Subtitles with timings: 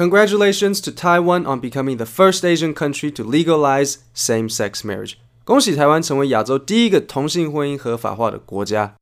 [0.00, 5.16] Congratulations to Taiwan on becoming the first Asian country to legalize same-sex marriage.
[5.44, 8.94] 恭喜台湾成为亚洲第一个同性婚姻合法化的国家。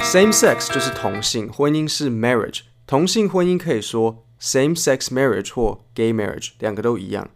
[0.00, 2.62] Same-sex 就是同性，婚姻是 marriage。
[2.84, 7.28] 同性婚姻可以说 same-sex marriage 或 gay marriage，两个都一样。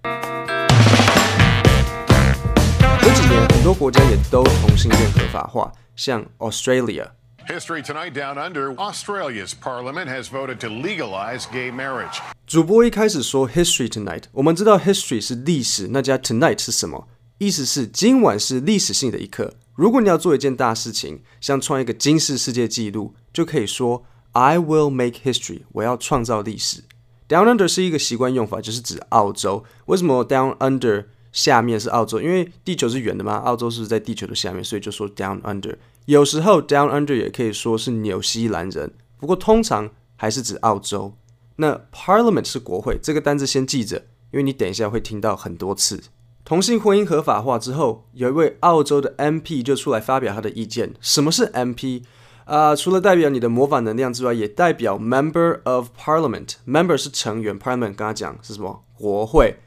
[3.01, 7.11] 这几年很多国家也都同性恋合法化，像 Australia。
[7.51, 12.21] History tonight down under Australia's parliament has voted to legalize gay marriage.
[12.47, 17.09] 主播一开始说 History tonight，我们知道 History 是历史，那加 tonight 是什么？
[17.39, 19.55] 意思是今晚是历史性的一刻。
[19.75, 26.85] 如果你要做一件大事情，像创一个惊世世界纪录，就可以说 I will make history，我要创造历史。
[27.29, 29.65] Down under 是一个习惯用法，就是指澳洲。
[29.87, 32.21] 为什么 Down under 下面是澳洲？
[32.21, 35.75] 因为地球是圆的嘛，澳洲是在地球的下面，所以就说 Down under。
[36.11, 41.15] 有时候 down under 也可以说是纽西兰人，不过通常还是指澳洲。
[41.55, 43.99] 那 Parliament 是国会，这个单字先记着，
[44.33, 46.03] 因为你等一下会听到很多次。
[46.45, 50.95] 同性婚姻合法化之后，有一位澳洲的 MP 就出来发表他的意见。
[51.01, 52.03] 什么是 MP？
[52.47, 56.55] 啊、除了代表你的魔法能量之外，也代表 Member of Parliament。
[56.67, 58.83] Member 是成员，Parliament 刚刚讲是什么？
[58.97, 59.61] 国会，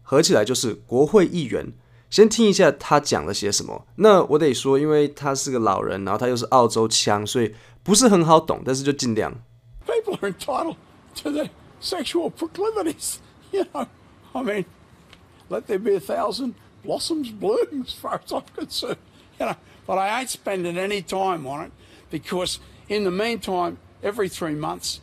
[0.00, 1.74] 合起来就是国会议员。
[2.09, 3.85] 先听一下他讲了些什么。
[3.95, 9.33] 那我得说，因为他是个老人，然后他又是澳洲腔，所以不是很好懂，但是就尽量。
[9.85, 10.75] People are entitled
[11.21, 11.49] to their
[11.81, 13.17] sexual proclivities.
[13.51, 13.87] You know,
[14.33, 14.65] I mean,
[15.49, 18.97] let there be a thousand blossoms bloom as far as I'm concerned.
[19.39, 21.71] You know, but I ain't spending any time on it
[22.09, 24.99] because in the meantime, every three months,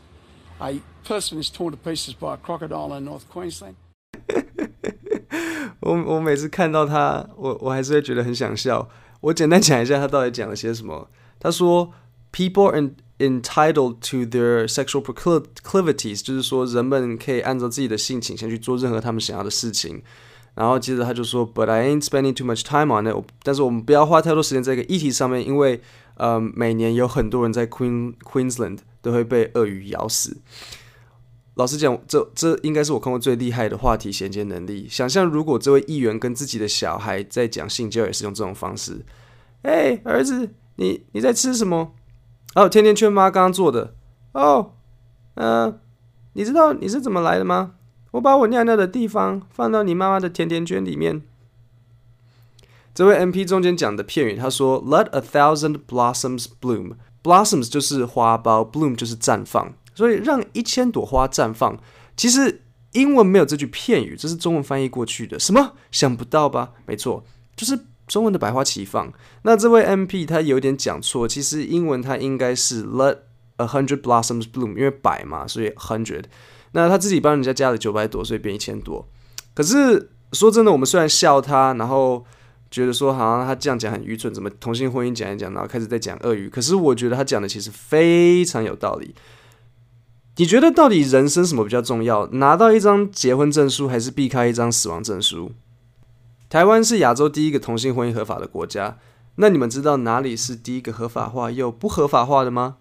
[0.61, 3.77] a person is torn to pieces by a crocodile in North Queensland.
[5.88, 8.90] 我我每次看到他，我我还是会觉得很想笑。
[9.22, 11.10] 我简单讲一下他到底讲了些什么。
[11.40, 11.94] 他说
[12.34, 20.04] ，People are entitled to their sexual proclivities，就是说人们可以按照自己的性倾向去做任何他们想要的事情。
[20.56, 23.16] 然后接着他就说，But I ain't spending too much time on it。
[23.44, 25.80] 但是我们不要花太多时间在这个议题上面，因为
[26.16, 30.36] 呃，每年有很多人在 Queen Queensland 都会被鳄鱼咬死。
[31.58, 34.88] 老实讲，这这应该是我看过最厉害的话题衔接能力。
[34.90, 39.04] 想象如果这位议员跟自己的小孩在讲性教育，也是用这种方式。
[39.64, 41.94] 哎，儿子，你你在吃什么？
[42.54, 43.96] 哦，甜甜圈妈刚刚做的。
[44.34, 44.74] 哦，
[45.34, 45.80] 嗯、呃，
[46.34, 47.74] 你知道你是怎么来的吗？
[48.12, 51.24] 我把我尿尿的地方放到你妈妈的甜甜圈里面。
[52.94, 56.94] 这位 MP 中间讲的片语，他说：“Let a thousand blossoms bloom。”
[57.24, 59.74] Blossoms 就是花苞，bloom 就是绽放。
[59.98, 61.76] 所以让一千朵花绽放，
[62.16, 65.40] 其实英文没有这句片语，这是中文翻译过去的。
[65.40, 65.74] 什么？
[65.90, 66.74] 想不到吧？
[66.86, 67.26] 没错，
[67.56, 69.12] 就是中文的百花齐放。
[69.42, 73.18] 那这位 MP 他有点讲错，其实英文他应该是 Let
[73.56, 76.26] a hundred blossoms bloom，因为百嘛，所以 hundred。
[76.74, 79.10] 那他自己帮人家加了九百朵，所以变一千朵。
[79.56, 82.24] 可是说真的，我们虽然笑他，然后
[82.70, 86.48] 觉得说好像他这样讲很愚蠢，怎么同性婚姻讲一讲，然后开始在讲鳄鱼。
[86.48, 89.16] 可是我觉得他讲的其实非常有道理。
[90.40, 92.28] 你觉得到底人生什么比较重要？
[92.28, 95.54] 拿到一张结婚证书，还是避开一张死亡证书？
[96.48, 99.00] 台湾是亚洲第一个同性婚姻合法的国家，
[99.38, 102.78] 那你们知道哪里是第一个合法化又不合法化的吗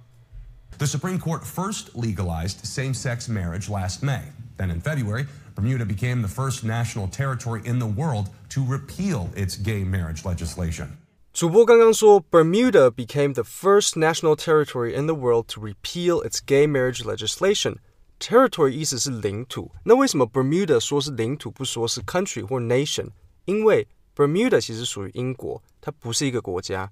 [0.76, 4.20] ？The Supreme Court first legalized same-sex marriage last May.
[4.58, 9.56] Then in February, Bermuda became the first national territory in the world to repeal its
[9.56, 10.98] gay marriage legislation.
[11.36, 17.76] 主播刚刚说，Bermuda became the first national territory in the world to repeal its gay marriage legislation.
[18.18, 23.08] Territory 意思是领土，那为什么 Bermuda 说是领土，不说是 country 或 nation？
[23.44, 23.86] 因为
[24.16, 26.90] Bermuda 其实属于英国，它不是一个国家。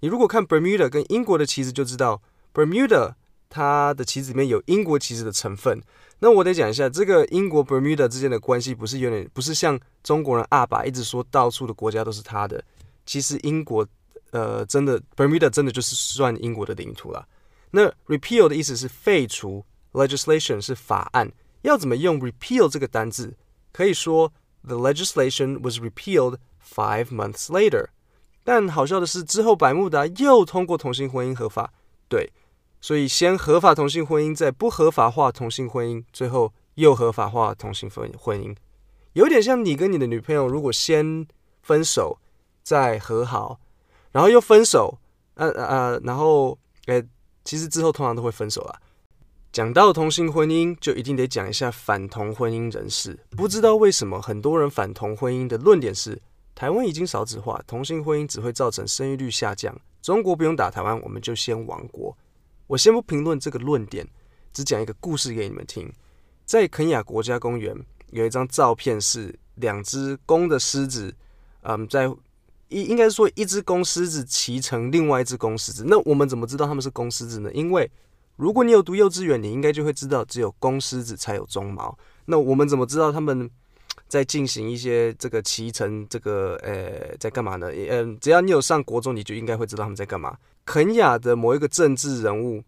[0.00, 2.20] 你如果看 Bermuda 跟英国的旗子，就知道
[2.52, 3.14] Bermuda
[3.48, 5.82] 它的旗子里面有英国旗子的成分。
[6.18, 12.62] 那我得讲一下，这个英国 Bermuda 之间的关系不是有点，不是像中国人阿爸一直说到处的国家都是他的。
[13.06, 13.86] 其实英国，
[14.32, 17.26] 呃，真的，Bermuda 真的就是算英国的领土了。
[17.70, 21.32] 那 repeal 的意思是废除，legislation 是法案。
[21.62, 23.36] 要怎么用 repeal 这个单字？
[23.72, 24.32] 可以说
[24.64, 27.86] the legislation was repealed five months later。
[28.42, 31.72] 但好笑的是，之后百慕达又通过同性婚姻合法。
[32.08, 32.32] 对，
[32.80, 38.54] 所以先合法同性婚姻，再不合法化同性婚姻，最后又合法化同性婚婚姻。
[39.14, 41.26] 有点像你跟你的女朋友，如果先
[41.62, 42.18] 分手。
[42.66, 43.60] 再和好，
[44.10, 44.98] 然后又分手，
[45.34, 47.00] 呃呃，然后，呃，
[47.44, 48.80] 其实之后通常都会分手啦。
[49.52, 53.16] 讲到同性婚姻，就一定得讲一下反同婚姻人士。
[53.36, 56.20] 不知道为什么很多人反同婚姻的论点是，
[56.56, 59.72] 台湾已经少子化，同性婚姻只会造成生育率下降，
[60.02, 62.18] 中国不用打台湾，我们就先亡国。
[62.66, 64.04] 我先不评论这个论点，
[64.52, 65.88] 只讲一个故事给你们听。
[66.44, 67.72] 在肯亚国家公园
[68.10, 71.14] 有一张照片，是两只公的狮子，
[71.62, 72.12] 嗯，在
[72.68, 75.84] 应应该说一只公狮子骑乘另外一只公狮子。
[75.86, 77.50] 那我们怎么知道他们是公狮子呢？
[77.52, 77.90] 因为
[78.36, 81.96] 如果你有读幼稚园，你应该就会知道，只有公狮子才有鬃毛。
[82.26, 83.48] 那我们怎么知道他们
[84.08, 87.70] 在进行一些这个骑乘这个呃在干嘛呢？
[87.72, 90.36] 嗯，只要你有上国中，你就应该会知道他们在干嘛。
[90.64, 92.62] 肯亚的某一个政治人物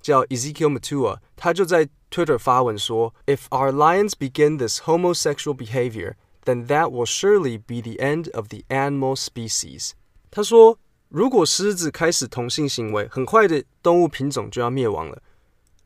[0.00, 6.14] 叫 Ezekiel Matua，他就在 Twitter 发文说：“If our lions begin this homosexual behavior,
[6.44, 9.92] then that will surely be the end of the animal species。”
[10.30, 10.78] 他说
[11.08, 15.22] ：“如果狮子开始同性行为，很快的动物品种就要灭亡了。”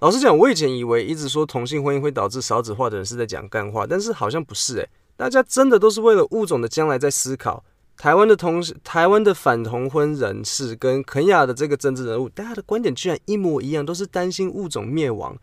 [0.00, 7.64] 老实讲，我以前以为一直说同性婚姻会导致少子化的人是在讲干话，但是好像不是诶，大家真的都是为了物种的将来在思考。
[7.96, 15.38] 台湾的同台湾的反同婚人士跟肯亚的这个政治人物，大家的观点居然一模一样，都是担心物种灭亡。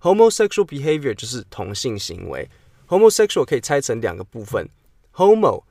[0.00, 2.48] Homosexual behavior 就是同性行为
[2.90, 4.68] ，homosexual 可以拆成两个部分
[5.14, 5.62] ，homo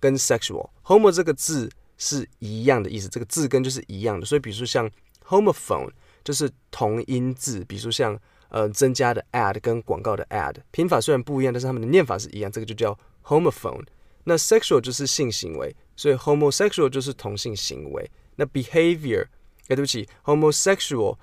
[0.00, 0.70] 跟 sexual。
[0.84, 1.68] homo 这个字
[1.98, 4.90] 是一样的意思，这个字根就是一样的，所以比如说像
[5.26, 5.90] homophone
[6.24, 8.18] 就是同音字，比如说像
[8.48, 13.84] 呃增加的 ad 跟广告的 ad，拼法虽然不一样，但是他们的念法是一样，这个就叫 homophone。
[14.24, 18.08] 那 sexual 就是性行为，所以 homosexual 就是同性行为。
[18.36, 19.26] 那 behavior，
[19.66, 21.18] 哎，对不起，homosexual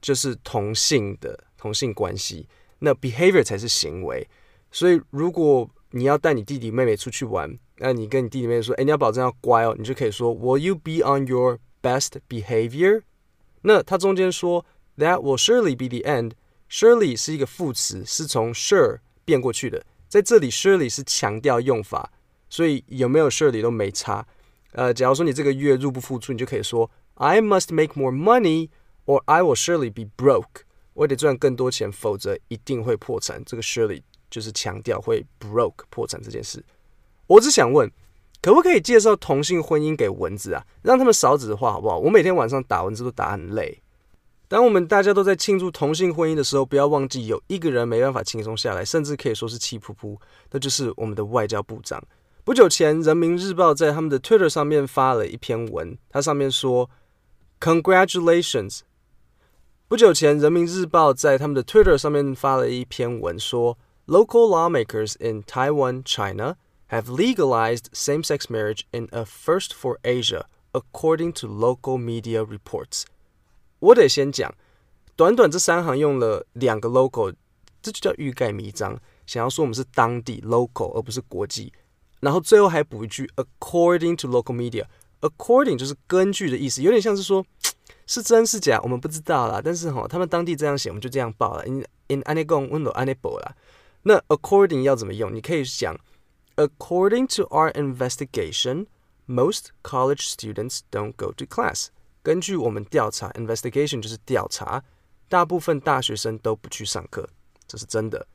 [0.00, 2.48] 就是同性的同性关系，
[2.80, 4.28] 那 behavior 才是行为。
[4.70, 13.02] 所以如果你要带你弟弟妹妹出去玩，那你跟你弟弟妹妹说，哎，你要保证要乖哦，你就可以说，Will you be on your best behavior？
[13.62, 14.64] 那它中间说
[14.96, 16.32] ，That will surely be the end。
[16.70, 22.12] Surely 是一个副词，是从 sure 变过去的，在这里 surely 是强调用法。
[22.48, 24.26] 所以有没有 surely 都没差，
[24.72, 28.70] 呃，假如说你这个月入不敷出，你就可以说 I must make more money
[29.06, 30.62] or I will surely be broke。
[30.94, 33.42] 我得赚更多钱，否则一定会破产。
[33.44, 36.64] 这个 surely 就是强调会 broke 破产这件事。
[37.26, 37.90] 我只想问，
[38.40, 41.98] 可不可以介绍同性婚姻给蚊子啊，让他们少子化好不好？
[41.98, 43.82] 我每天晚上打蚊子都打很累。
[44.48, 50.16] 当我们大家都在庆祝同性婚姻的时候，不要忘记有一个人没办法轻松下来，甚至可以说是气噗噗，
[50.50, 52.02] 那就是我们的外交部长。
[52.42, 56.90] 不久前，《人民日报》在他们的 Twitter 上面发了一篇文，它上面说
[57.60, 58.80] ：“Congratulations。”
[59.86, 63.78] 不久前，《人民日报》在他们的 Twitter 上面发了一篇文，说
[64.09, 66.57] ：“Local lawmakers in Taiwan, China
[66.89, 73.03] have legalized same-sex marriage in a first for Asia, according to local media reports。”
[73.79, 74.53] 我得先讲，
[75.15, 77.33] 短短这三行用了两个 local，
[77.81, 81.73] 这就叫欲盖弥彰，想要说我们是当地 local，而不是国际。
[82.21, 87.45] 然后最后还补一句，according to local media，according 就是根据的意思，有点像是说，
[88.07, 89.61] 是真是假，我们不知道啦。
[89.63, 91.65] 但是哈，他们当地这样写，我们就这样报了。
[91.65, 93.55] in in anegon window anebo 啦。
[94.03, 95.33] 那 according 要怎么用？
[95.33, 95.99] 你可以讲，
[96.55, 101.87] according to our investigation，most college students don't go to class。
[102.21, 104.83] 根据我们调查，investigation 就是调查，
[105.27, 107.29] 大部分大学生都不去上课，
[107.67, 108.27] 这是真的。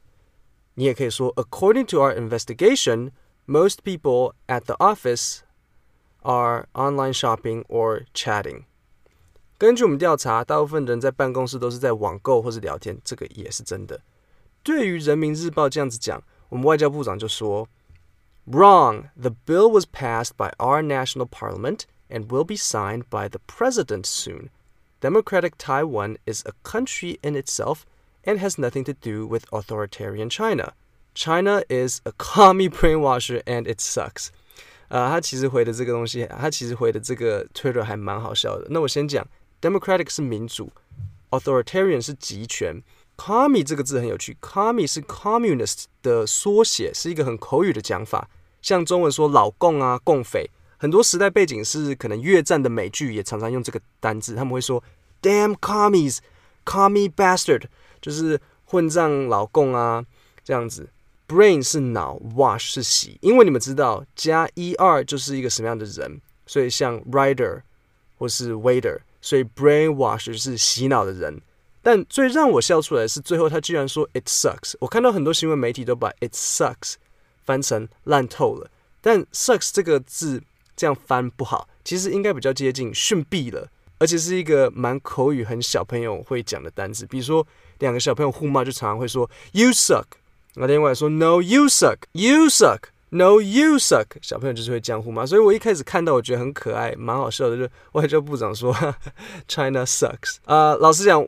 [0.75, 5.41] 你也可以说，according to our investigation。Most people at the office
[6.23, 8.67] are online shopping or chatting。
[9.59, 14.01] 根据我们调查，大部分人在办公室都是在网购或是聊天，这个也是真的。
[14.65, 17.67] 对于人民日报这样子讲，我们外交部长就说：“
[18.47, 19.11] Wrong.
[19.21, 24.05] The bill was passed by our national parliament and will be signed by the president
[24.05, 24.51] soon.
[25.01, 27.85] Democratic Taiwan is a country in itself
[28.25, 30.73] and has nothing to do with authoritarian China.”
[31.15, 34.29] China is a commie brainwasher and it sucks。
[34.89, 38.67] 啊，他其实回的这个东西，他其实回的这个 Twitter 还蛮好笑的。
[38.71, 39.27] 那我先讲，
[39.61, 40.71] Democratic 是民主，
[41.31, 42.83] Authoritarian 是集权。
[43.18, 48.30] Commie 这个字很有趣，Commie 是 Communist 的缩写，是一个很口语的讲法。
[48.62, 54.84] 像中文说老共啊、共匪，很多时代背景是可能越战的美剧也常常用这个单字，他们会说
[55.22, 57.64] Damn commies，commie bastard，
[58.02, 60.06] 就是混账老共啊
[60.44, 60.90] 这样子。
[61.28, 67.62] Brain 是脑，wash 是洗，因为你们知道加 er 就是一个什么样的人，所以像 writer
[68.18, 71.42] 或是 waiter，所以 brainwash 就是洗脑的人。
[71.86, 74.74] 但最让我笑出来的是最后他居然说 it sucks。
[74.80, 76.96] 我看到很多新闻媒体都把 it sucks
[77.44, 78.68] 翻成烂透了，
[79.02, 80.42] 但 sucks 这个字
[80.76, 87.06] 这样翻不好，其实应该比较接近逊毙了，而且是一个蛮口语很小朋友会讲的单词。
[87.06, 87.46] 比如说
[87.78, 90.06] 两个小朋友互骂，就常常会说 you suck。
[90.56, 95.24] 那另外说，No you suck，You suck，No you suck，小朋友就是会这样呼嘛。
[95.24, 97.56] 所以我一开始看到，我觉得很可爱，蛮好笑的。
[97.58, 98.74] 就外交部长说，
[99.48, 100.38] China sucks。
[100.46, 101.28] 啊、老实讲，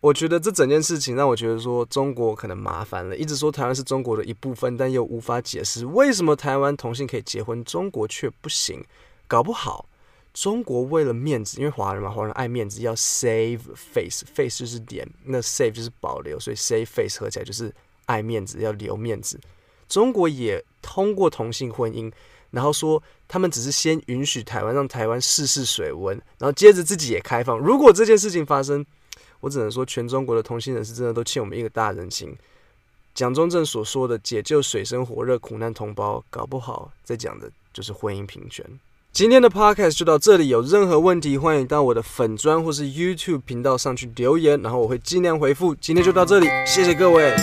[0.00, 8.84] 我觉得这整件事情让我觉得说中国可能麻烦了，一直说台湾是中国的一部分，但又无法解释为什么台湾同性可以结婚，中国却不行。
[9.26, 9.86] 搞不好
[10.32, 17.74] 中国为了面子，因为华人嘛，华人爱面子，要 save face，face 就是脸，那 save 就是保留，所以 save face 合起来就是
[18.06, 19.38] 爱面子，要留面子。
[19.88, 22.12] 中国也通过同性婚姻，
[22.52, 27.58] 然后说他们只是先允许台湾，让台湾试试水温，然后接着自己也开放。
[27.58, 28.86] 如果这件事情发生，
[29.40, 32.36] 我只能说，全中国的同性人士真的都欠我们一个大人情。
[33.14, 38.64] 蒋中正所说的解救水深火热苦难同胞，搞不好在讲的就是婚姻平权。
[39.10, 45.74] 今天的 podcast 就到这里，有任何问题欢迎到我的粉砖或是 YouTube 频道上去留言，然后我会尽量回复。
[45.74, 47.34] 今天就到这里，谢谢各位。